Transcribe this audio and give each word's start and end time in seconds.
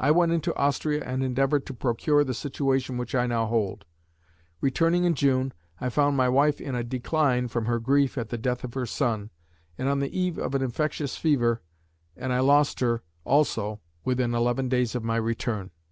I 0.00 0.10
went 0.10 0.32
into 0.32 0.52
Austria 0.56 1.00
and 1.06 1.22
endeavoured 1.22 1.64
to 1.66 1.74
procure 1.74 2.24
the 2.24 2.34
situation 2.34 2.96
which 2.96 3.14
I 3.14 3.28
now 3.28 3.46
hold. 3.46 3.84
Returning 4.60 5.04
in 5.04 5.14
June, 5.14 5.52
I 5.80 5.90
found 5.90 6.16
my 6.16 6.28
wife 6.28 6.60
in 6.60 6.74
a 6.74 6.82
decline 6.82 7.46
from 7.46 7.66
her 7.66 7.78
grief 7.78 8.18
at 8.18 8.30
the 8.30 8.36
death 8.36 8.64
of 8.64 8.74
her 8.74 8.84
son, 8.84 9.30
and 9.78 9.88
on 9.88 10.00
the 10.00 10.10
eve 10.10 10.38
of 10.40 10.56
an 10.56 10.62
infectious 10.62 11.16
fever, 11.16 11.62
and 12.16 12.32
I 12.32 12.40
lost 12.40 12.80
her 12.80 13.04
also 13.24 13.78
within 14.04 14.34
eleven 14.34 14.68
days 14.68 14.96
of 14.96 15.04
my 15.04 15.14
return. 15.14 15.70